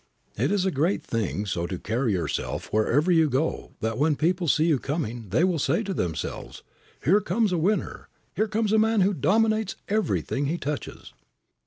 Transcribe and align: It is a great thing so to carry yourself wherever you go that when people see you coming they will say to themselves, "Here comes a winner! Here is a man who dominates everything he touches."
It 0.35 0.51
is 0.51 0.65
a 0.65 0.71
great 0.71 1.03
thing 1.03 1.45
so 1.45 1.67
to 1.67 1.77
carry 1.77 2.13
yourself 2.13 2.73
wherever 2.73 3.11
you 3.11 3.29
go 3.29 3.73
that 3.81 3.99
when 3.99 4.15
people 4.15 4.47
see 4.47 4.65
you 4.65 4.79
coming 4.79 5.29
they 5.29 5.43
will 5.43 5.59
say 5.59 5.83
to 5.83 5.93
themselves, 5.93 6.63
"Here 7.05 7.21
comes 7.21 7.51
a 7.51 7.59
winner! 7.59 8.09
Here 8.35 8.49
is 8.51 8.71
a 8.71 8.79
man 8.79 9.01
who 9.01 9.13
dominates 9.13 9.75
everything 9.87 10.47
he 10.47 10.57
touches." 10.57 11.13